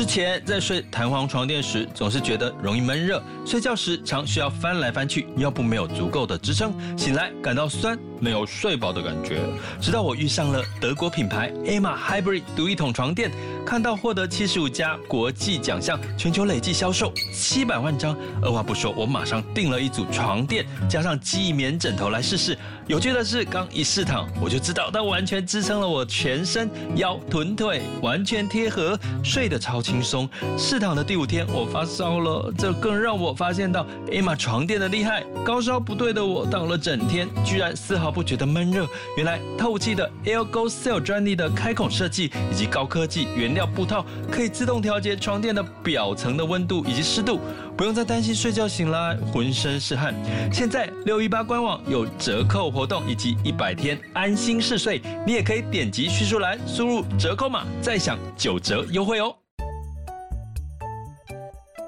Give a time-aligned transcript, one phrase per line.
[0.00, 9.42] 之前在睡弹簧床垫时，总是觉得容易闷热，睡觉时常需要翻来翻去，腰部没有足够的支撑，醒来感到酸，没有睡饱的感觉。
[9.78, 13.30] 直到我遇上了德国品牌 Emma Hybrid 独一桶床垫，
[13.70, 22.58] 看到获得七十五家国际奖项，全球累计销售七百万张，二话不说，我马上订了一组床垫，加上记忆棉枕头来试试。
[22.88, 30.28] 有趣的是，刚一试躺，我就知道它完全支撑了我全身，腰、臀、腿完全贴合，睡得超轻松。
[30.58, 35.22] 试躺的第五天，我发烧了，这更让我发现到 Emma 床垫的厉害。
[35.44, 38.84] 高烧不对的我，躺了整天，居然丝毫不觉得闷热。
[39.16, 47.40] 原来透气的 AirgoCell 专利的开孔设计，以及高科技原料布套，可以自动调节床垫的表层的温度以及湿度。
[47.76, 50.14] 不用再担心睡觉醒来浑身是汗。
[50.52, 59.34] 现在六一八官网有折扣活动以及一百天安心试睡，你也可以点击叙述栏输入折扣码，再享九折优惠哦。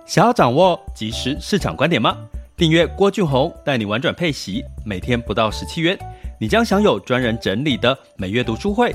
[0.06, 2.16] 想要掌握即时市场观点吗？
[2.54, 5.98] 订阅郭俊宏带你玩转配息，每天不到十七元，
[6.38, 8.94] 你将享有专人整理的每月读书会、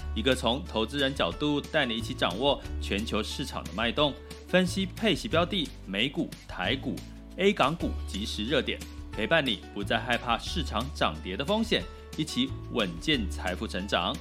[0.13, 4.13] 一个从投资人角度带你一起掌握全球市场的脉动，
[4.47, 6.95] 分析配息标的、美股、台股、
[7.37, 8.77] A 港股即时热点。
[9.13, 11.83] 陪伴你不再害怕市场涨跌的风险，
[12.17, 14.15] 一起稳健财富成长。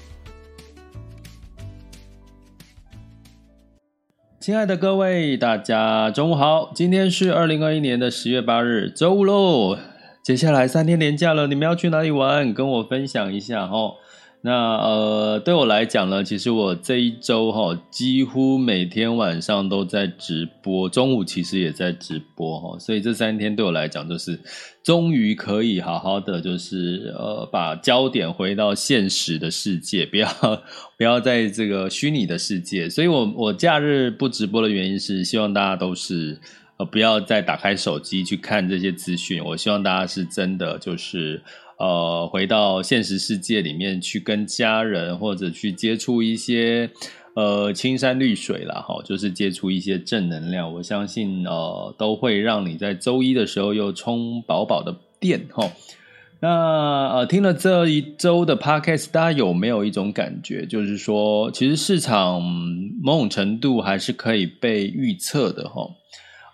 [4.40, 6.72] 亲爱的各位，大家中午好！
[6.74, 9.78] 今天是二零二一年的十月八日，周五喽。
[10.24, 12.52] 接下来三天连假了，你们要去哪里玩？
[12.52, 13.96] 跟我分享一下哦。
[14.42, 24.40] 那呃，对我来讲呢，其实我这一周哈，几乎每天晚上都在直播，中午其实也在直播哈，所以这三天对我来讲，就是
[24.82, 30.26] 终于可以好好的，就是呃，把焦点回到现实的世界，不要
[30.96, 32.88] 不要在这个虚拟的世界。
[32.88, 36.40] 所以我我假日不直播的原因是，希望大家都是
[36.78, 39.44] 呃，不要再打开手机去看这些资讯。
[39.44, 41.42] 我希望大家是真的就是。
[41.80, 46.90] 呃，回到现实世界里面去跟家人或者去接触一些
[47.34, 50.70] 呃青山绿水啦，哈，就是接触一些正能量。
[50.74, 55.72] 我相信呃都会让你在周一的时候又充饱饱的电哈。
[56.42, 56.48] 那
[57.08, 62.42] 呃听了这一周的 podcast，大家有没有一种感觉，就是说其实市场
[63.02, 65.88] 某种程度还是可以被预测的哈。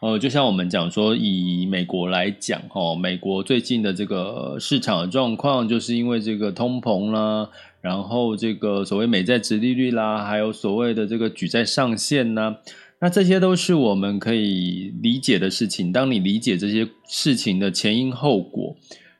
[0.06, 7.50] 呃，就像我们讲说，以美国来讲，哈，美国最近的这个市场的状况，就是因为这个通膨啦，
[7.80, 12.54] 然后这个所谓美债殖利率啦，还有所谓的这个举债上限呐，
[13.00, 15.90] 那这些都是我们可以理解的事情。
[15.90, 18.76] 当你理解这些事情的前因后果，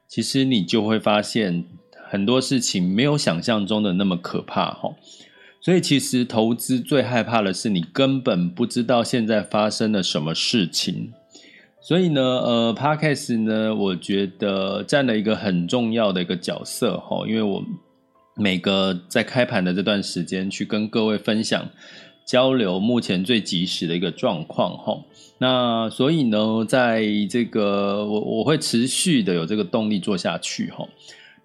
[0.07, 1.65] 其实你就会发现
[2.09, 4.95] 很多事情没有想象中的那么可怕，哈。
[5.67, 11.13] 所以，其实投资最害怕的是你根本不知道现在发生了什么事情。
[11.83, 17.65] 所以呢，呃，Podcast 呢，我觉得占了一个很重要的一个角色哈，因为我
[18.37, 21.69] 每个在开盘的这段时间去跟各位分享、
[22.25, 25.03] 交流目前最及时的一个状况哈。
[25.39, 30.87] 那所以呢，在这个我我会持续的有这个动力做下去哈。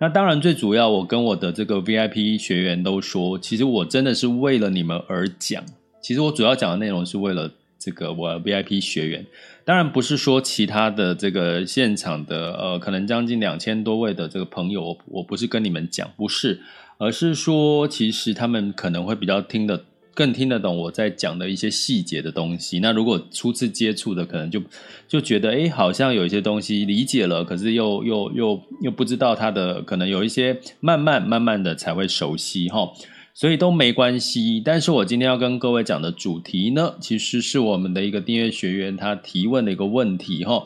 [0.02, 5.64] 那当然，最主要，我跟我的这个 VIP 学员都说，其实我真的是为了你们而讲。
[6.02, 9.24] 其实我主要讲的内容是为了这个我 VIP 学员，
[9.64, 16.60] 当然不是说其他的这个现场的呃，可能将近两千多位的这个朋友，我不是跟你们讲，不是，
[16.98, 19.86] 而是说其实他们可能会比较听得。
[20.14, 22.80] 更听得懂我在讲的一些细节的东西。
[22.80, 24.62] 那如果初次接触的，可能就
[25.08, 32.92] 就觉得，诶，好像有一些东西理解了，可是又又又又不知道它的可能有一些慢慢慢慢的才会熟悉哈。
[33.34, 34.62] 所以都没关系。
[34.64, 40.66] 但是我今天要跟各位讲的主题呢，其实是我们的一个订阅学员他提问的一个问题哈。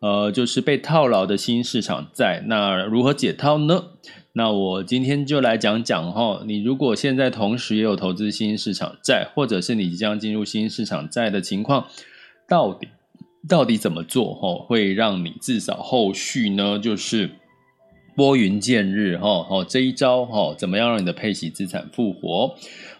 [0.00, 3.84] 呃，就是被套牢的新市场在，那如何解套呢？
[4.38, 11.86] 那我今天就来讲讲哈，你如果现在同时也有投资新兴市场债，或者是你即将进入新兴市场债的情况，
[12.46, 12.88] 到底
[13.48, 17.30] 到底怎么做哈，会让你至少后续呢，就是
[18.14, 22.54] 拨云见日哈，哦，这一招哈，怎么样让你的配息资产复活？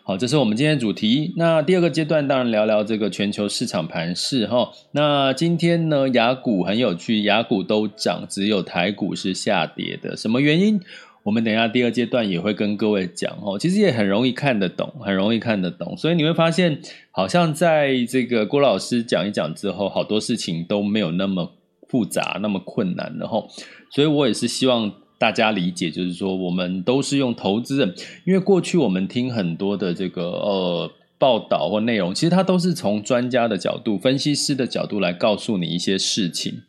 [0.04, 1.34] 好，这是我们今天的主题。
[1.36, 4.72] 那第二个阶段，当然聊聊这个全球市场盘势哈。
[4.92, 10.80] 那今天呢，雅股很有趣，雅股都涨，只有台股是下跌的，什么原因？
[11.26, 13.58] 我们等一下第二阶段也会跟各位讲哦。
[13.58, 15.96] 其实也很容易看得懂，很容易看得懂。
[15.96, 16.80] 所以你会发现，
[17.10, 21.52] 好像在这个郭老师讲一讲之后，好多事情都没有那么
[21.88, 23.42] 复杂，那么困难了哈。
[23.90, 27.92] 所以我也是希望大家理解，就是说我们都是用投资人，
[28.24, 36.62] 因为过去我们听很多的这个呃报道或内容，其实它都是从专家的角度、分析师的角度来告诉你一些事情。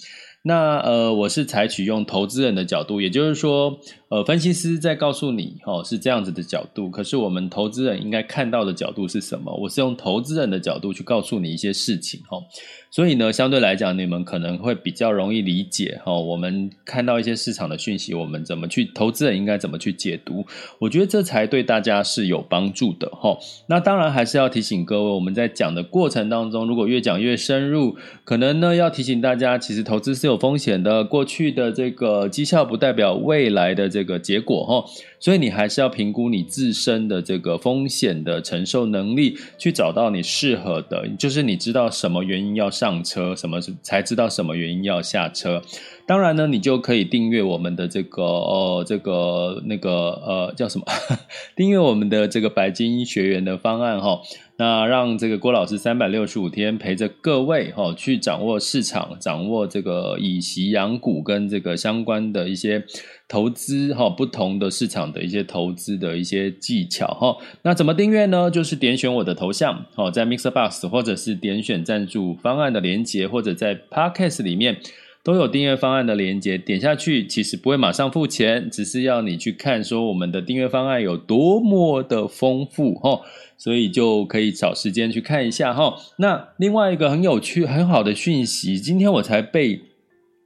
[0.43, 6.89] 那呃，我是采取用投资人的角度，也就是说，呃，分析师在告诉你，哦，是这样子的角度。
[6.89, 9.53] 可是我们投资人应该看到的角度是什么？
[9.61, 12.41] 我是用投资人的角度去告诉你一些事情，哦。
[12.89, 16.21] 所以呢，相对来讲，你们可能会比较容易理解，哦。
[16.21, 20.45] 我们看到一些市场的讯息，我们怎么去投资人应该怎么去解读？
[20.79, 23.37] 我觉得这才对大家是有帮助的，哈。
[23.67, 31.03] 那当然还是要提醒各位，我们在讲的过程当中，如果越讲越深入，可能呢要提醒大家，其实投资是有风险的。
[31.03, 33.96] 过去的这个绩效不代表未来的。
[33.97, 34.85] 这个结果哈，
[35.19, 45.63] 所以你还是要评估你自身的这个风险的承受能力，去找到你适合的，就是你知道什么原因要上车，什么才知道什么原因要下车。
[46.05, 50.85] 当然呢，你就可以订阅我们的这个呃这个那个呃叫什么？
[51.57, 54.21] 订阅我们的这个白金学员的方案哈。
[54.59, 62.83] 那让这个郭老师三百六十五天陪着各位哈，去掌握市场，掌握这个以息养股跟这个相关的一些
[63.27, 67.37] 投资哈，不同的市场的一些投资的一些技巧哈。
[67.63, 68.49] 那怎么订阅呢？
[68.49, 74.77] 就是点选我的头像哦，在 Mixer Box 或者是点选赞助方案的连接，或者在 Podcast 里面
[75.23, 83.21] 都有订阅方案的连接，点下去其实不会马上付钱，只是要你去看说我们的订阅方案有多么的丰富哈。
[83.59, 85.95] 所以就可以找时间去看一下哈。
[86.17, 89.81] 那另外一个很有趣、很好的讯息，今天我才被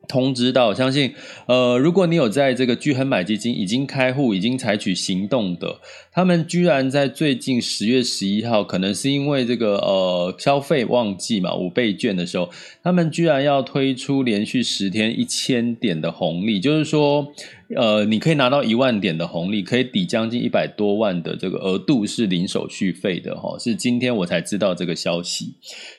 [0.07, 0.74] 通知到。
[0.74, 1.13] 相信
[1.45, 5.80] 呃，如果你有在这个聚恒买基金已经开户、已经采取行动的，
[6.12, 12.50] 他们居然在最近十月十一号，可能是因为这个呃消费旺季嘛，五倍券的时候，
[12.83, 17.31] 他们居然要推出连续十天一千点的红利，就是说。
[17.76, 25.54] 呃，你可以拿到一万点的红利，可以抵将近一百多万的这个额度是零手续费的哈，是今天我才知道这个消息。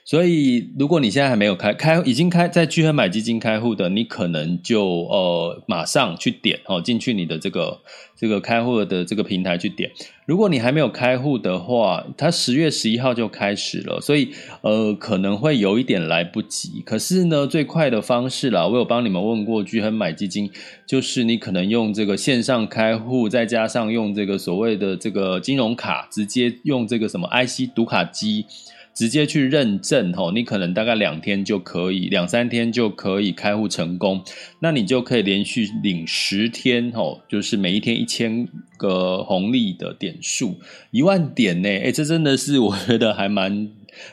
[0.04, 7.80] 所以如果你现在还没有开开，已经开在聚合买基金开户的，你可能就呃马上去点哦，进去你的这个
[8.22, 9.90] 这个开户的这个平台去点。
[10.26, 14.30] 如果你还没有开户的话，它十月十一号就开始了，所以
[14.60, 16.84] 呃可能会有一点来不及。
[16.86, 20.48] 可是呢，最快的方式啦，我有帮你们问过巨亨买基金，
[20.86, 28.46] 就是你可能用这个线上开户，再加上用这个所谓的这个金融卡，直接用这个什么 IC 读卡机。
[28.94, 34.22] 直接去认证吼，你可能大概两天就可以，两三天就可以开户成功，
[34.60, 40.60] 那你就可以连续领十天吼，就是每一天一千个红利的点数，
[40.90, 43.70] 一万点呢，诶，这真的是我觉得还蛮。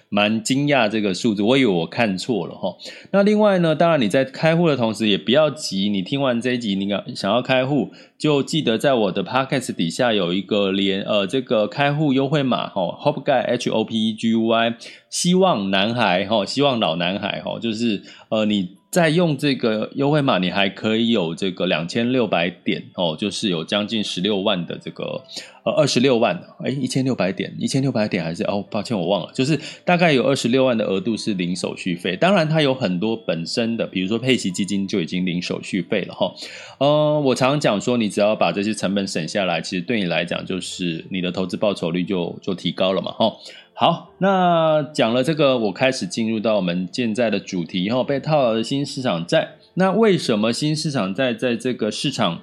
[0.09, 2.75] 蛮惊讶这个数字，我以为我看错了哈。
[3.11, 14.73] 那另外呢，当然你在开户的同时也不要急，你听完这一集，你想要开户，就记得在我的 podcast 底下有一个连呃这个开户优惠码哈，Hope Guy H O P E G U Y，
[15.09, 18.78] 希望男孩哈，希望老男孩哈，就是呃你。
[18.91, 25.23] 再用这个优惠码，你还可以有这个两千六百点哦，就是有将近十六万的这个
[25.63, 36.33] 呃二十六万，哎一千六百点，一千六百点还是哦，抱歉我忘了，就是大概有二十六万的额度是零手续费，当然它有很多本身的，比如说配息基金就已经零手续费了哈。
[36.79, 43.35] 呃，我常常讲说，你只要把这些成本省下来，其实对你来讲就是你的投资报酬率就就提高了嘛哈。
[43.81, 49.51] 好，那讲了这个，我开始进入到我们现在的主题，哈，被套牢的新市场债。
[49.75, 52.41] 那为什么新市场债在这个市场，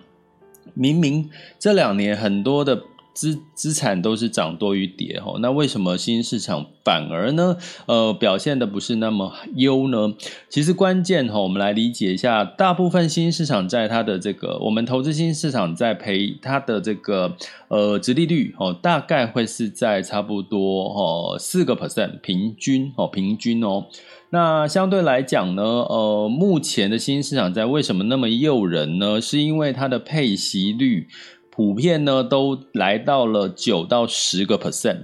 [0.73, 1.29] 明明
[1.59, 2.85] 这两年很多的。
[3.17, 7.57] 资资产都是涨多于跌哈，那为什么新兴市场反而呢？
[7.87, 10.13] 呃，表现的不是那么优呢？
[10.51, 17.35] 其实关键哈，我们来理解一下，大部分新兴市场在它的这个，我们投资新兴市场在赔它的这个
[17.69, 23.87] 呃殖利率哦，大概会是在差不多哦四个 percent 平均哦平均哦。
[24.29, 29.19] 那相对来讲呢，呃，目前的新兴市场在为什么那么诱人呢？
[29.23, 31.09] 是因为它的配息率。
[31.57, 34.99] 普遍呢都来到了九到十个 percent，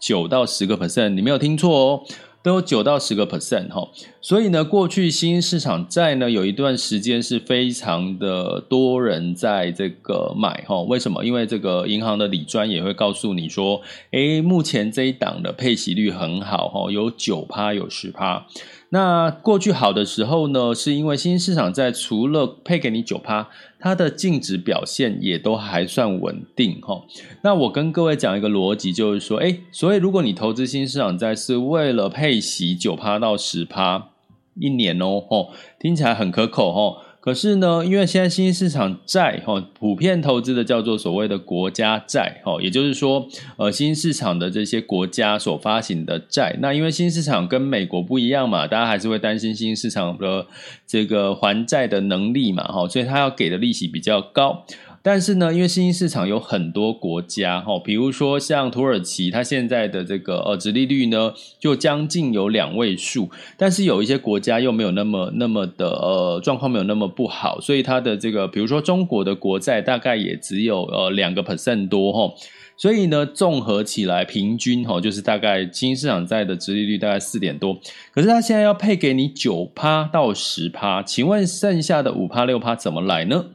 [0.00, 2.02] 九到十个 percent，你没有听错哦。
[2.42, 3.86] 都有九到十个 percent 哈。
[4.22, 10.80] 所以呢，过去新兴市场债呢有一段时间是非常的多人在这个买哈。
[10.84, 11.22] 为什么？
[11.22, 18.46] 因为这个银行的理专也会告诉你说，诶，目前这一档的配息率很好哈，有九趴，有十趴。
[18.92, 27.02] 那过去好的时候呢，是因为新兴市场在除了配给你九趴，它的净值表现也都还算稳定哈。
[27.42, 34.08] 那我跟各位讲一个逻辑，就是说，诶，所以如果你投资新兴市场债是为了配息九趴到十趴
[34.56, 36.96] 一年哦，吼，听起来很可口吼。
[37.20, 50.46] 可是呢，因为现在新兴市场债哈，普遍投资的叫做所谓的国家债哈，也就是说，呃，新兴市场的这些国家所发行的债，那因为新兴市场跟美国不一样嘛，大家还是会担心新兴市场的
[50.86, 54.64] 这个还债的能力嘛，哈，所以它要给的利息比较高。
[55.02, 63.30] 但是呢，因为新兴市场有很多国家哈，比如说像土耳其，它现在的这个呃殖利率呢，就将近有两位数。
[63.56, 72.34] 但是有一些国家又没有那么那么的呃状况没有那么不好，所以它的这个比如说中国的国债大概也只有呃两个 percent 多哈。
[72.76, 77.78] 所以呢，综合起来平均哈，就是大概新兴市场债的殖利率大概四点多。
[78.12, 83.46] 可是它现在要配给你九趴到十趴，请问剩下的五趴六趴怎么来呢？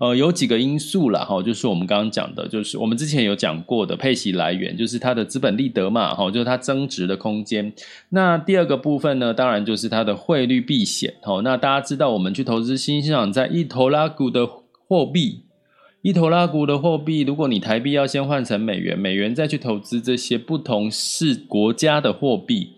[0.00, 7.72] 呃，有几个因素啦，哈，就是我们刚刚讲的，就是我们之前有讲过的配息来源，就是它的资本利得嘛，哈，就是它增值的空间。
[8.08, 11.40] 那第二个部分呢，当然就是它的汇率避险，哈。
[11.42, 14.48] 那大家知道，我们去投资新兴市场在一头拉股的
[14.88, 15.44] 货币，
[16.00, 22.72] 一头拉股的货币，如果你台币要先换成美元，美元再去投资这些不同是国家的货币，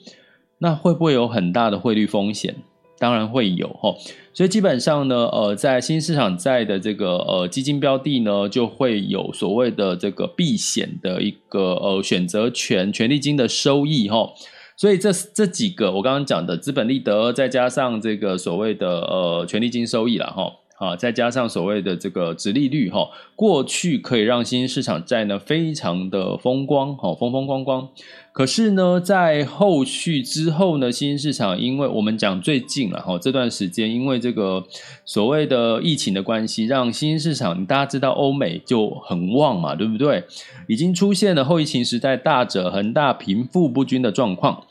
[0.59, 2.57] 那会不会有很大的汇率风险？
[2.99, 3.95] 当然会有哈。
[4.33, 14.33] 所以基本上呢，呃，在新市场债的这个呃基金标的呢，就会有所谓的这个避险的一个呃选择权权利金的收益哈。
[14.77, 20.53] 所以这这几个我刚刚讲的资本利得，再加上这个所谓的呃权利金收益了哈。
[20.79, 27.89] 啊，再加上所谓的这个殖利率哈，过去可以让新兴市场债呢非常的风光，哈，风风光光。
[28.33, 34.65] 可是呢，在后续之后呢，新兴市场因为我们讲最近了哈，这段时间因为这个
[35.05, 40.25] 所谓的疫情的关系，让新兴市场大家知道欧美就很旺嘛，对不对？
[40.67, 44.65] 已经出现了后疫情时代大者恒大、贫富不均的状况。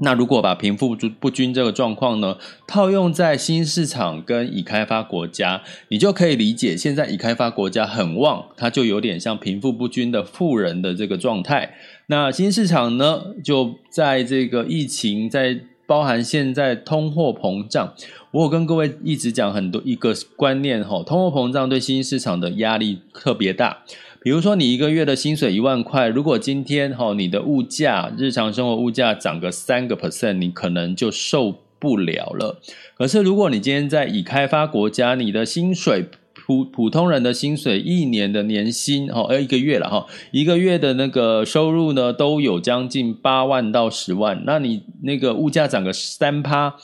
[0.00, 2.36] 那如果把贫富不均这个状况呢，
[2.66, 11.74] 套用在新市场跟已开发国家，你就可以理解，现在已开发国家很旺，它就有点像贫富不均的富人的这个状态。
[12.06, 17.94] 那新市场呢，就在这个疫情，在包含现在通货膨胀，
[18.30, 23.78] 我有跟各位一直讲很多一个观念哈，通货膨胀对新市场的压力特别大。
[24.20, 32.60] 比如说，你一个月的薪水一万块，如果今天哈你的物价、日常生活物价涨个三个 percent，你可能就受不了了。
[32.96, 46.74] 可是，如果你今天在已开发国家，你的薪水普普通人的薪水一年的年薪哈，呃一个月了哈，一个月的那个收入呢都有将近八万到十万，那你那个物价涨个三趴，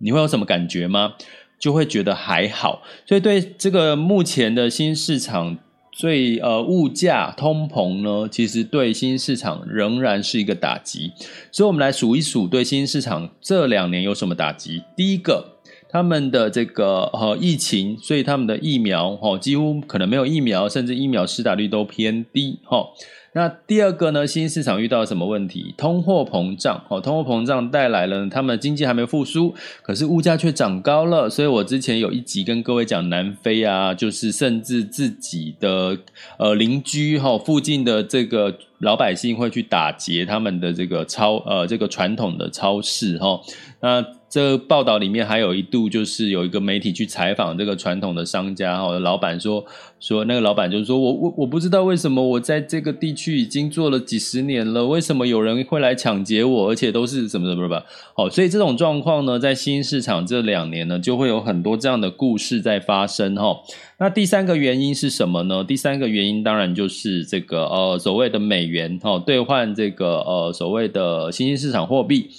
[0.00, 1.14] 你会有什么感觉吗？
[1.60, 2.82] 就会觉得还好。
[3.06, 5.56] 所以对这个目前的新市场。
[6.00, 11.12] 所以，呃，物价通膨呢，其实对新兴市场仍然是一个打击。
[11.52, 14.82] 所以，我们来数一数，对新兴市场这两年有什么打击？
[14.96, 15.58] 第一个，
[15.90, 22.86] 他们的这个呃疫情，所以他们的疫苗哈，几乎可能没有疫苗，甚至疫苗施打率都偏低哈。
[23.32, 24.26] 那第二个呢？
[24.26, 25.72] 新市场遇到什么问题？
[25.76, 31.30] 通货膨胀，哦，通货膨胀带来了他们经济还没复苏，可是物价却涨高了。
[31.30, 35.96] 所以我之前有一集跟各位讲，南非啊，就是甚至自己的
[36.40, 43.40] 呃邻居哈，附近的这个老百姓会去打劫他们的这个超呃这个传统的超市哈。
[43.80, 49.64] 那这报道里面还有一度就是有一个媒体去采访这个传统的商家哈，老板说
[49.98, 57.82] 说那个老板就是说我我我不知道为什么我在这个地区已经做了几十年了，为什么有人会来抢劫我，而且都是什么什么什么？
[58.14, 63.56] 好，所以这种状况呢，在新兴市场这两年呢，就会有很多这样的故事在发生哈。
[63.98, 65.64] 那第三个原因是什么呢？
[65.64, 72.30] 第三个原因当然就是这个呃所谓的美元哈兑换这个呃所谓的新兴市场货币。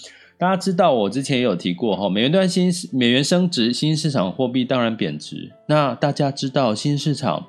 [0.42, 5.52] 大家知道，我之前也有提过哈，美元兑新美元升值，新市场货币当然贬值。
[5.68, 7.46] 那大家知道，新市场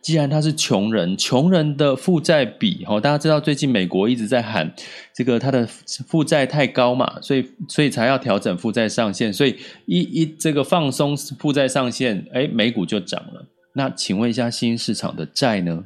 [0.00, 4.72] 既然它是穷人，穷人的负债比哈，大家知道最近美国一直在喊
[5.12, 5.66] 这个它的
[6.06, 13.44] 负债太高嘛，所以所以才要调整负债上限，所以一一这个放松负债上限，哎，美股就涨了。
[13.72, 15.82] 那请问一下，新市场的债呢，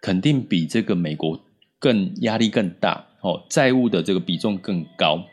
[0.00, 1.40] 肯定比这个美国
[1.80, 3.04] 更压力更大。
[3.20, 5.24] 哦，债务的这个比重更高。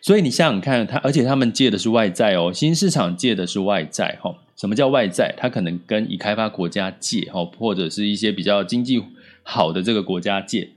[0.00, 4.34] 所以你想想看，他而且他们借的是外债哦，新市场借的是外债哈。
[4.56, 5.34] 什么叫外债？
[5.36, 9.02] 它可能跟已开发国家借哈，或者是一些比较经济
[9.42, 10.70] 好的这个国家借。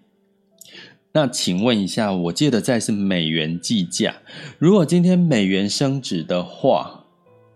[1.12, 4.16] 那请问一下，我借的债是美元计价，
[4.58, 7.06] 如果今天美元升值的话，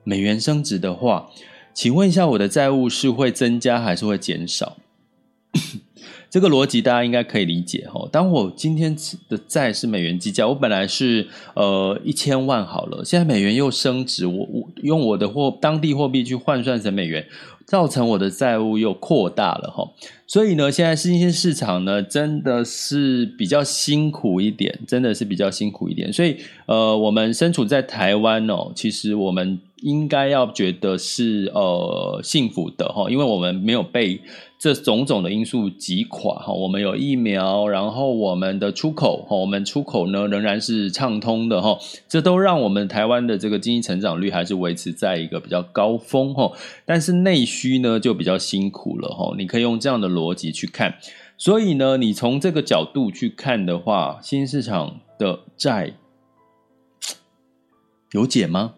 [0.04, 1.32] 美元升值的话，
[1.74, 4.78] 请问一下，我的债务是会增加还是会减少？
[6.30, 8.08] 这个逻辑大家应该可以理解哈。
[8.12, 8.96] 当我今天
[9.28, 17.26] 的债是美元计价，我本来是呃一千万好了，现在美元又升值，我我用我的货当地货币去换算成美元。
[17.66, 19.88] 造成我的债务又扩大了哈，
[20.26, 26.12] 所以呢，现在新兴市场呢真的是比较辛苦一点，真的是比较辛苦一点。
[26.12, 34.22] 所以呃，我们身处在台湾哦，其实我们应该要觉得是呃幸福的哈，因为我们没有被。
[34.62, 46.52] 这种种的因素击垮哈，我们有疫苗，然后我们的出口哈，我们出口呢仍然是畅通的哈，这都让我们台湾的这个经济成长率还是维持在一个比较高峰哈。
[46.86, 50.96] 但是内需呢就比较辛苦了哈，你可以用这样的逻辑去看，
[51.38, 55.94] 所以呢，你从这个角度去看的话，新市场的债
[58.12, 58.74] 有解吗？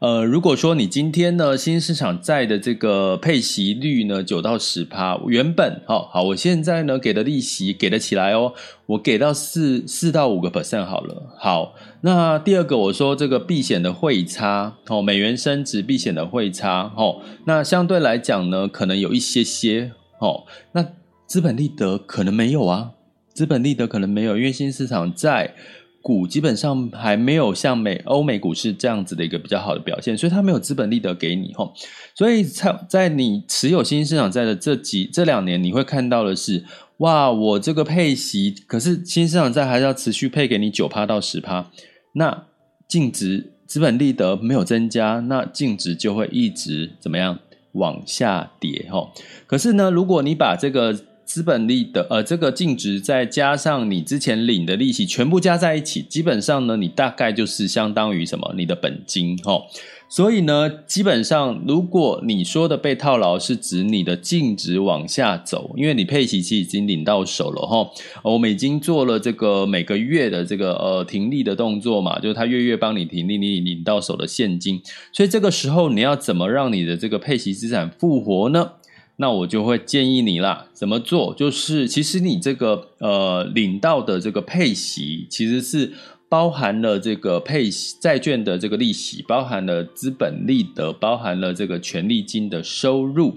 [0.00, 8.54] 呃，如果说你今天呢，新兴市场债的这个配息率呢，九到十趴，原本好好，我现在呢给的利息给得起来哦，
[8.86, 11.36] 我给到四四到五个 percent 好了。
[11.38, 20.82] 好，那第二个我说这个避险的汇差哦，美元升值避险的汇差哦，那相对来讲呢，可能有一些些哦，那
[21.26, 22.92] 资本利得可能没有啊，
[23.34, 25.54] 资本利得可能没有，因为新市场债。
[26.02, 31.74] 股基本上还没有像美欧美股市这样子的一个比较好的表现，所以它没有资本利得给你吼，
[32.14, 36.64] 所以在在你持有新兴市场债的这几这两年，你会看到的是，
[36.98, 41.70] 哇，我这个配息，可是新兴市场债还是要持续配给你九趴到十趴，
[42.14, 42.46] 那
[42.88, 47.38] 净值资本利得没有增加，那净值就会一直怎么样
[47.72, 49.12] 往下跌吼。
[49.46, 50.98] 可是呢，如果你把这个
[51.30, 58.52] 资本利的，呃，这个净值再加上你之前领的利息，全部加在一起，基本上呢，你大概就是相当于什么？
[58.56, 59.62] 你的本金，齁。
[60.08, 67.88] 所以呢，基本上，如果你说的被套牢，是指你的净值往下走，因为你配息期已经领到手了，齁。
[68.24, 74.82] 我们已经做了这个每个月的这个呃停利的动作嘛，就是他月月帮你停利，你领到手的现金。
[75.12, 78.72] 所以这个时候，你要怎么让你的这个配息资产复活呢？
[79.20, 81.34] 那我就会建议你啦，怎么做？
[81.34, 85.92] 就是其实你这个呃领到的这个配息，其实是
[86.26, 93.36] 包含了这个配息债券的这个利息，包含了资本利得，包含了这个权利金的收入。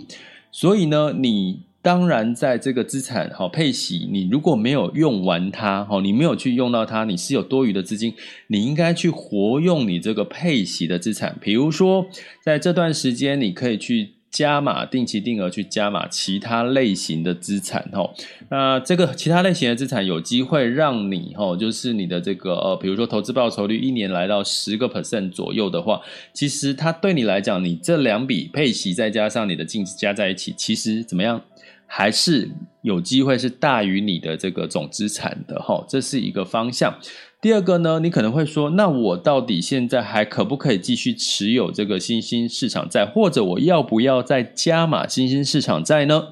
[0.53, 8.13] 所以呢，你当然在这个资产好配息，你如果没有用完它，好，你没有去用到它，你是有多余的资金，
[8.47, 11.37] 你应该去活用你这个配息的资产。
[11.41, 12.05] 比如说，
[12.41, 14.11] 在这段时间，你可以去。
[14.33, 18.15] 加码定期定额去加码其他类型的资产吼，
[18.49, 26.01] 那这个其他类型的资产有机会让你吼，就是你的这个呃，比如说投资报酬率一年来到十个 percent 左右的话，
[26.33, 31.39] 其实它对你来讲，你这两笔配息再加上你的净值加在一起，其实怎么样，
[31.85, 32.49] 还是
[32.81, 36.97] 有机会是大于你的这个总资产的吼，这是一个方向。
[37.43, 46.29] 第二个呢，你可能会说，那我到底现在还可不可以继续持有这个新兴市场债，或者我要不要再加码新兴市场债呢？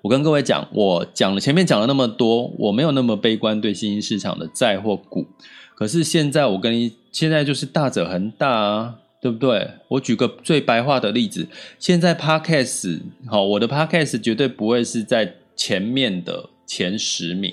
[0.00, 5.26] 我跟各位讲，我讲了前面讲了那么多，我没有那么悲观对新兴市场的债或股。
[5.74, 9.70] 可是现在我跟你，现在就是大者恒大啊，对不对？
[9.88, 11.46] 我举个最白话的例子，
[11.78, 17.52] 现在 Podcast 好，我的 Podcast 绝对不会是在前面的前十名。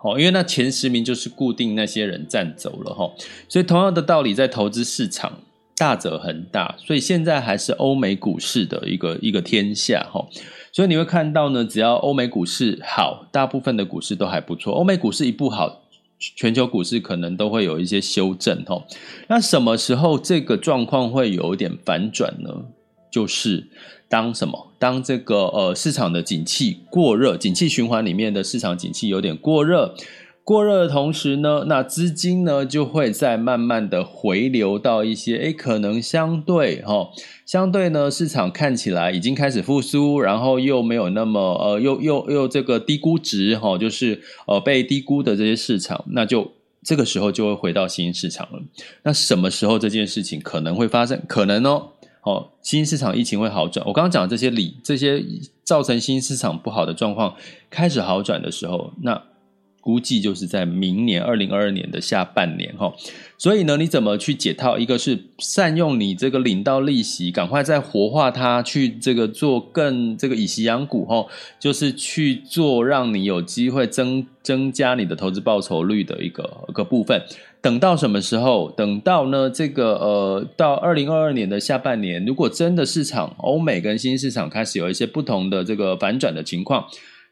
[0.00, 3.10] 哦，因为那前十名就是固定那些人占走了哈，
[3.48, 5.40] 所以同样的道理，在投资市场
[5.76, 10.24] 大者恒大，所以现在还是欧美股市的一个一个天下哈，
[10.72, 14.72] 所以你会看到呢，只要欧美股市好，大部分的股市都还不错。
[14.72, 15.82] 欧美股市一不好，
[16.18, 18.84] 全球股市可能都会有一些修正哈。
[19.26, 22.66] 那什么时候这个状况会有一点反转呢？
[23.10, 23.68] 就是。
[24.10, 24.72] 当什么？
[24.78, 29.94] 当这个呃市场的景气过热，景气循环里面的市场景气有点过热，
[30.42, 37.10] 过热的同时呢，那资金呢就会再慢慢的回流到一些诶可能相对哈、
[37.44, 46.50] 相对呢市场看起来已经开始复苏，然后又没有那么呃又又又这个低估值哈、就是呃被低估的这些市场，那就
[46.82, 48.62] 这个时候就会回到新市场了。
[49.02, 51.20] 那什么时候这件事情可能会发生？
[51.28, 51.90] 可能哦。
[52.28, 53.82] 哦，新兴市场疫情会好转。
[53.86, 55.24] 我刚刚讲的这些理，这些
[55.64, 57.34] 造成新兴市场不好的状况
[57.70, 59.22] 开始好转的时候，那
[59.80, 62.92] 估计就是在明年二零二二年的下半年哈。
[63.38, 64.76] 所以呢，你怎么去解套？
[64.76, 71.24] 一个是善用你这个领到利息，赶快再活化它，去这个做更这个以息养股哈，
[71.58, 77.22] 就是去做让你有机会增增加你的投资报酬率的一个一个部分。
[77.60, 78.70] 等到什么时候？
[78.70, 86.86] 等到呢这个呃，到二零二二年的下半年，如果真的市场欧美跟新市场开始有一些不同的这个反转的情况，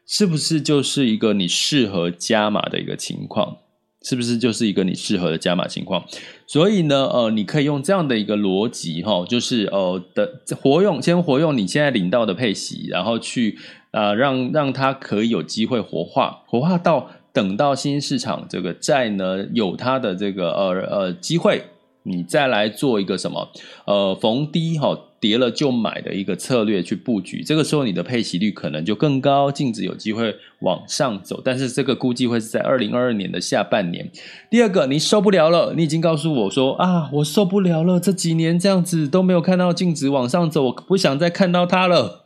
[0.05, 3.57] 是不是就是一个你适合加码的一个情况？
[4.03, 6.05] 是不是就是一个你适合的加码情况？
[6.45, 13.57] 所以呢，呃，你可以用这样的一个逻辑哈，就是呃的活用，先活用你现在领到的配息，然后去
[13.91, 21.61] 啊、让让它可以有机会活化，活化到等到新市场这个债呢有它的这个呃呃机会，
[22.01, 23.47] 你再来做一个什么
[23.85, 24.97] 呃逢低哈。
[25.19, 31.41] 跌了就买的一个策略去布局，这个时候你的配息率可能就更高，净值有机会往上走。
[31.43, 34.11] 但是这个估计会是在二零二二年的下半年。
[34.51, 42.25] 第二个，你受不了了，你已经告诉我说啊，我受不了了，这几年这样子都没有看到净值往上走，我不想再看到它了，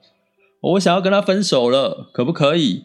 [0.60, 2.84] 我想要跟他分手了，可不可以？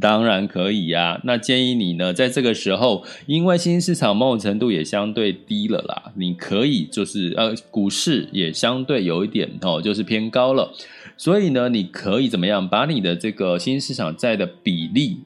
[0.00, 10.72] 当然可以呀，那建议你呢，在这个时候，因为新兴市场某种程度也相对低了啦，你可以就是呃，股市也相对有一点哦，就是偏高了，
[11.16, 15.24] 所以呢，你可以怎么样，把你的这个新兴市场债的比例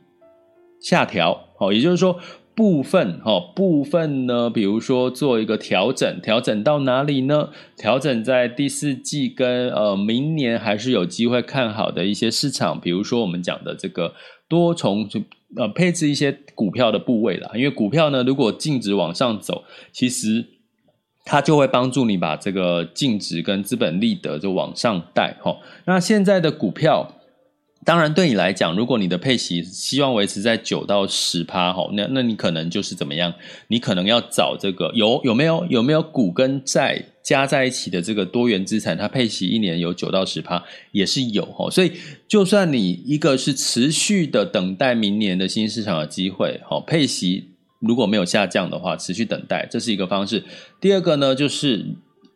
[0.81, 2.19] 下调，哦，也就是说。
[2.59, 7.51] 部分哈，部分呢，比如说做一个调整，调整到哪里呢？
[7.77, 14.15] 调整在第四季跟呃明年还是有机会看好的一些市场，比如说我们讲的这个
[14.49, 15.09] 多重
[15.57, 20.45] 呃配置一些股票的部位啦，因为股票呢，如果净值往上走，其实
[21.25, 25.57] 它就会帮助你把这个净值跟资本利得就往上带哈。
[25.85, 27.15] 那现在的股票。
[27.85, 33.33] 当然，对你来讲，如果你的配息希望维持在九到十趴，哈，那那你可能就是怎么样？
[33.69, 41.71] 你可能要找这个有有没有有没有股跟债加在一起的这个多元资产，它配息一年有九到十趴也是有哈。
[41.71, 41.93] 所以，
[42.27, 47.49] 就算你一个是持续的等待明年的新市场的机会，哈，配息
[47.81, 50.43] 如果没有下降的话，持续等待，这是一个方式。
[50.81, 51.85] 第二个呢，就是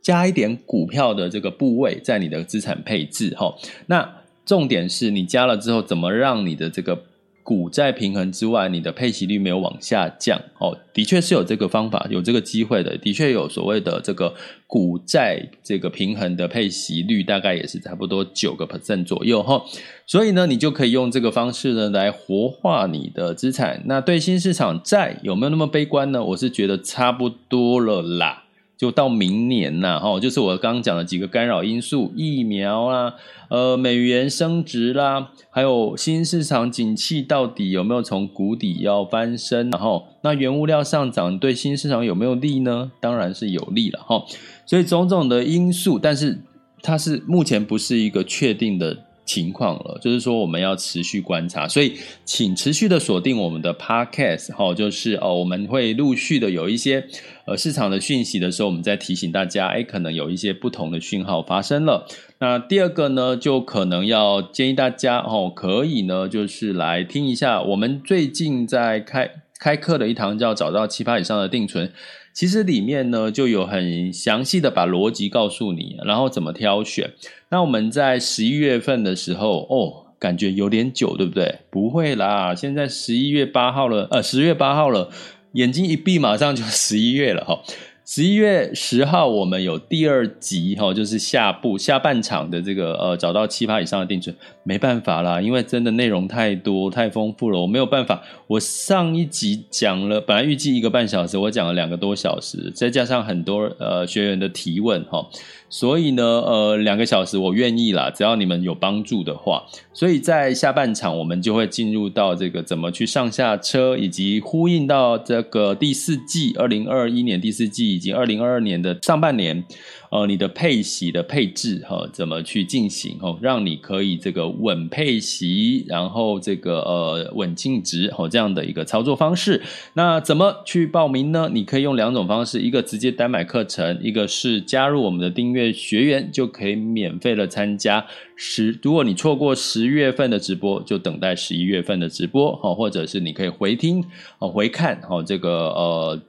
[0.03, 4.19] 加一点股票的这个部位在你的资产配置，哈，那。
[4.45, 7.01] 重点是你加了之后，怎么让你的这个
[7.43, 10.41] 股债平衡之外，你的配息率没有往下降？
[10.59, 14.33] 哦，的确是有这个方法，有这个机会的，的确有所谓的这个
[14.67, 19.61] 股债这个平衡的配息率，大概也是差不多九个 percent 左右哈。
[20.07, 23.83] 所以呢，你就可以用这个方式呢来活化你的资产。
[23.87, 26.25] 那对新市场债有没有那么悲观呢？
[26.25, 28.42] 我是觉得差不多了啦。
[28.83, 33.15] 就到明年呐，哈，就是我刚刚讲的几个干扰因素，疫苗啦，
[33.49, 39.71] 呃，美元升值啦，还有新市场景气到底有没有从谷底要翻身？
[39.71, 42.91] 然后，那原物料上涨对新市场有没有利呢？
[42.99, 44.25] 当然是有利了，哈。
[44.67, 46.41] 所以种种的因素，但是
[46.83, 48.99] 它是目前不是一个确定的。
[49.33, 51.95] 情况了，就是说我们要持续观察，所以
[52.27, 57.03] 请持续的锁定我们的 podcast 哈，就是哦，我们会陆续的有一些
[57.47, 62.07] 呃市场的讯息的时候，我们再提醒大家，哎，可能有一些不同的讯号发生了。
[62.41, 71.91] 那第二个呢，就可能要建议大家哦，可以呢，就是来听一下我们最近在开开课的一堂叫找到七八以上的定存。
[72.33, 77.13] 其实里面呢，就有很详细的把逻辑告诉你，然后怎么挑选。
[77.51, 81.59] 那我们在十一月份的时候，哦，感觉有点久，对不对？
[81.71, 85.11] 不会啦，现在十一月八号了，呃，十月八号了，
[85.53, 87.63] 眼睛一闭，马上就十一月了，哈。
[88.05, 94.35] 十一月十号，我们有第二集哈，就是下部下半场的这个呃，找到七八以上的定存，
[94.65, 98.21] 没办法啦，因为真的内容太多太丰富了，我没有办法。
[98.49, 105.25] 我上一集讲了，本来预计一个半小时，我讲了两个多小时，再加上很多呃学员的提问哈。
[105.73, 109.65] 所以呢，呃，两个小时我愿意啦，只要你们有帮助的话。
[109.95, 119.65] 所以在下半场，我们就会进入到这个怎么去上下车，以及呼应到这个第四季，二零二一年第四季以及二零二二年的上半年。
[120.11, 123.39] 呃，你的配息的配置哈、哦，怎么去进行哦？
[123.41, 129.63] 让你可以这个稳配息，然后这个呃稳净值哦，这样的一个操作方式。
[129.95, 131.49] 那怎么去报名呢？
[131.51, 138.79] 你可以用两种方式，一个直接单买课程，一个是加入我们的订阅学员就可以免费的参加十。
[138.83, 144.03] 如果你错过十月份的直播，就等待十一月份的直播，哈，或者是你可以回听
[144.39, 146.23] 哦，回看哦，这个呃，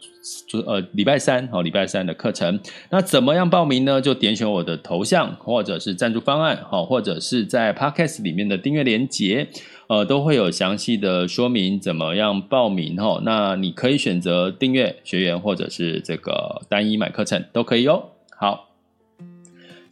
[0.65, 2.59] 呃，礼拜三哦，礼拜三的课程。
[2.89, 4.01] 那怎么样报名呢？
[4.01, 9.47] 就点选我的头像，或者是赞助方案，哈，或者是在 Podcast 里面的订阅连结。
[9.87, 13.21] 呃，都会有详细的说明怎么样报名哦。
[13.23, 18.05] 那你可以选择订阅学员，或者是这个单一买课程都可以哦。
[18.35, 18.69] 好，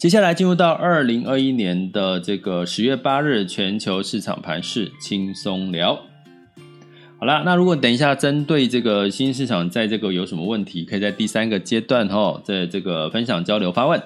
[0.01, 5.93] 接下来进入到二零二一年的这个十月八日全球市场盘势轻松聊。
[7.19, 14.01] 好啦，那如果等一下针对这个新市场在这个有什么问题，可以在第三个阶段哈，在这个分享交流发问。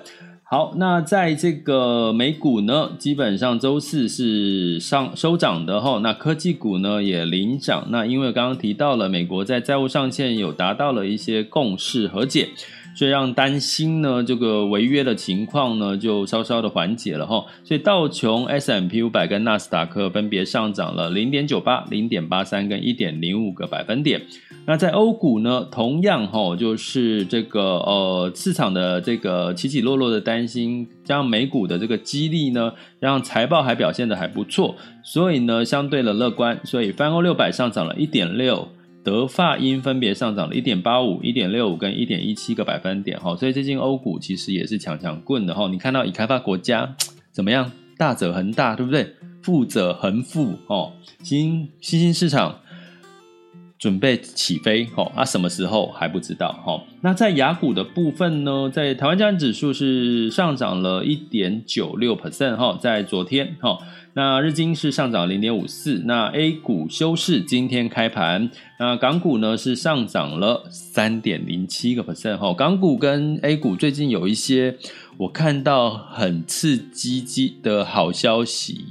[0.48, 6.00] 好，那在这个美股呢，基本上周四是上收涨的哈。
[6.04, 7.88] 那科技股呢也领涨。
[7.90, 12.50] 那因为刚刚提到了美国在债务上限有达到了一些共识和解。
[12.96, 17.44] 所以让担心呢，这个违约的情况呢，就稍稍的缓解了哈。
[17.64, 24.22] 所以道琼 s m p 五百跟纳斯达克分别上涨了零点九八、零点八三跟一点零五个百分点。
[24.68, 36.60] 那在欧股呢，同样哈，就是这个呃市场的这个起起落落的担心，加上美股的这个激励呢，让财报还表现得还不错，所以呢，相对的乐观。
[36.64, 38.68] 所以泛欧六百上涨了一点六。
[39.04, 45.68] 德法英分别上涨了一点八五、一点六五跟一点一七个百分点哈，所以最近欧股其实也是强强棍的哈。
[45.68, 46.96] 你看到已开发国家
[47.32, 47.72] 怎么样？
[48.00, 49.14] 大者恒大，对不对？
[49.44, 50.92] 富者恒富哦。
[51.22, 52.60] 新新兴市场
[53.86, 56.82] 准备起飞哦，啊，什么时候还不知道哈。
[57.02, 63.78] 那在雅股的部分呢，在台湾加权指数是上涨了一点九六 percent 哈，在昨天哈。
[64.14, 74.76] 那日经是上涨零点五四，那 A 股休市，今天开盘，那港股呢是上涨了三点零七个 percent 哈，港股跟 A 股最近有一些
[75.18, 78.86] 我看到很刺激激的好消息。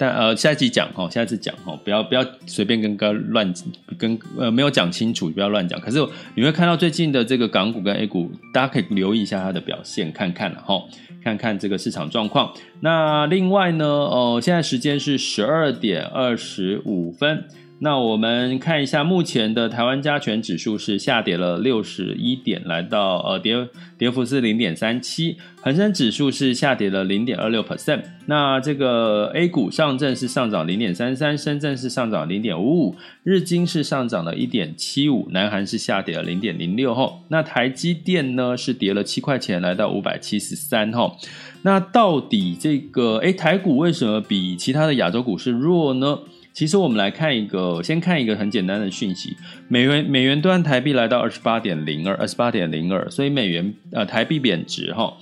[0.00, 3.52] 但呃，下一集讲哈，下一次讲哈，不要不要随便跟哥乱
[3.98, 5.78] 跟呃没有讲清楚，不要乱讲。
[5.78, 5.98] 可是
[6.34, 10.82] 你会看到最近的这个港股跟 A 股，大家可以留意一下它的表现，看看哈，
[11.22, 12.50] 看看这个市场状况。
[12.80, 17.44] 那另外呢，呃，现在时间是十二点二十五分。
[17.82, 23.56] 那我们看一下，目前的台湾加权指数是下跌了六十一点，来到呃跌
[23.96, 28.02] 跌幅是零点三七，恒生指数是下跌了零点二六 percent。
[28.26, 41.16] 那这个 A 股上证是上涨零点三三，深圳是上涨零点五五，日经是上涨了一点七五，南韩是下跌了零点零六后，那台积电呢是跌了七块钱，来到五百七十三后。
[41.62, 46.18] 那到底这个诶台股为什么比其他的亚洲股市弱呢？
[46.60, 49.34] 其实我们来看一个，先看一个很简单的讯息，
[49.66, 55.16] 美元美元兑台币来到二十八点零二，二十八点零二，所以美元呃台币贬值哈，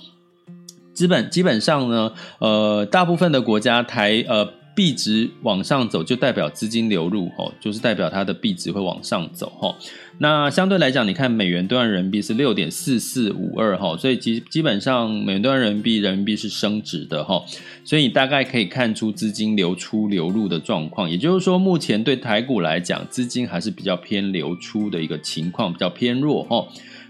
[0.93, 4.58] 基本基本上呢，呃大部分的国家台呃。
[4.79, 9.75] 币值往上走，就代表资金流入，吼，就是代表它的币值会往上走，吼。
[10.19, 17.45] 那相对来讲，你看美元兑换人民币是六点四四五二，吼，所以基基本上美元兑换人民币，人民币是升值的，吼。
[17.83, 26.69] 所以你大概可以看出资金流出流入的状况，也就是说，目前对台股来讲，资金还是比较偏流出的一个情况，比较偏弱，吼。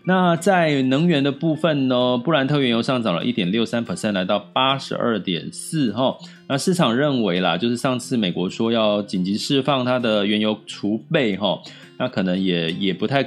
[0.10, 6.18] 那在能源的部分呢，布兰特原油上涨了一点六三 percent，来到八十二点四哈。
[6.48, 11.62] 那市场认为啦，就是上次美国说要紧急释放它的原油储备哈，
[12.00, 13.24] 那可能也也不太。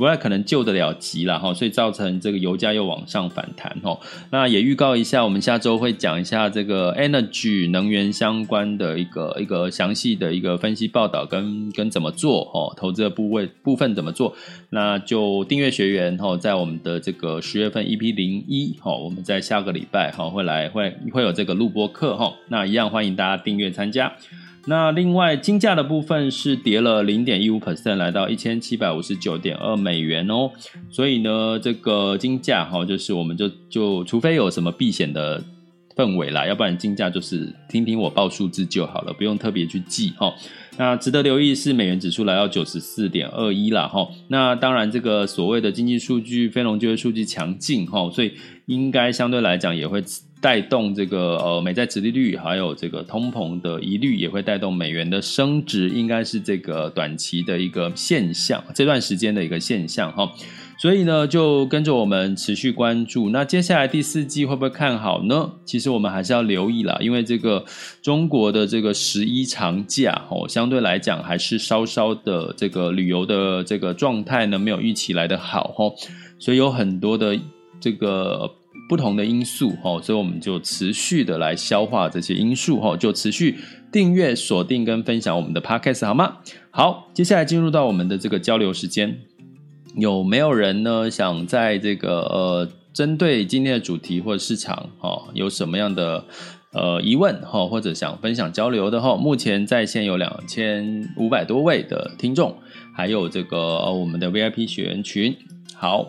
[0.00, 4.00] 不太可能救得了急了哈，所以造成这个油价又往上反弹哈。
[4.30, 14.34] 那也预告一下，我们下周会讲一下这个 energy 能源相关的一个一个详细的一个分析报道跟跟怎么做哈，投资的部位部分怎么做，
[14.70, 24.14] 那就订阅学员哈，在我们的这个十月份 EP 零一哈，我们在下个礼拜哈会来会会有这个录播课哈，那一样欢迎大家订阅参加。
[24.66, 30.50] 那另外金价的部分是跌了零点一五 percent，来到一千七百五十九点二美元哦。
[30.90, 35.42] 所以呢，这个金价哈，就是我们就就除非有什么避险的
[36.00, 40.34] 氛围啦，要不然金价就是听听我报数字就好了，不用特别去记哈。
[40.78, 44.08] 那值得留意是美元指数来到九十四点二一了哈。
[44.28, 48.32] 那当然这个所谓的经济数据非农就业数据强劲哈，所以
[48.64, 50.02] 应该相对来讲也会。
[50.42, 60.32] 带动这个呃美债殖利率，还有这个通膨的疑虑，也会带动美元的升值，应该是这个短期的一个现象，这段时间的一个现象哈。
[60.80, 63.28] 所以呢，就跟着我们持续关注。
[63.28, 65.50] 那接下来第四季会不会看好呢？
[65.66, 67.62] 其实我们还是要留意啦，因为这个
[68.00, 75.92] 中国的这个十一长假哦，相对来讲还是稍稍的这个旅游的这个状态呢，没有预期来的好哈。
[76.38, 77.38] 所以有很多的
[77.78, 78.50] 这个。
[78.88, 83.56] 不同的因素哈，所以我们就持续的来消化这些因素哈，就持续
[83.92, 86.38] 订阅、锁定跟分享我们的 Podcast 好吗？
[86.72, 89.20] 好，接下来进入到我们的这个交流时间，
[89.96, 96.24] 有没有人呢想在这个呃针对今天的主题或者市场哈有什么样的
[96.72, 99.16] 呃疑问哈，或者想分享交流的哈？
[99.16, 102.56] 目前在线有两千五百多位的听众，
[102.94, 103.58] 还有这个
[103.92, 105.36] 我们的 VIP 学员群，
[105.74, 106.08] 好。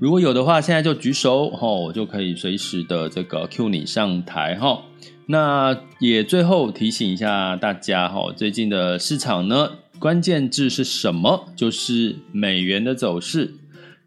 [0.00, 4.82] 如果有的话，现在就举手吼，我就可以随时的这个 Q 你上台哈。
[5.26, 9.70] 那也最后提醒一下大家哈，最近的市场呢，
[10.02, 11.46] 关键字是什么？
[11.54, 13.54] 就是美元的走势、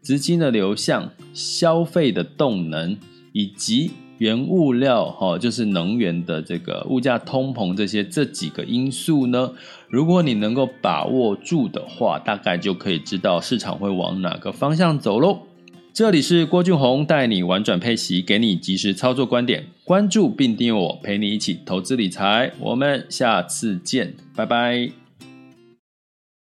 [0.02, 2.98] 资金的流向、消费的动能，
[3.32, 9.52] 以及原物料哈，就是能源的这个物价通膨这些这几个因素呢。
[9.88, 15.38] 如果你能够把握住的话，大概就可以知道市场会往哪个方向走喽。
[15.94, 19.64] 这里是郭俊宏带你玩转配息，给你及时操作观点。
[19.82, 22.52] 关注并订阅我，陪你一起投资理财。
[22.60, 25.05] 我们下次见，拜拜。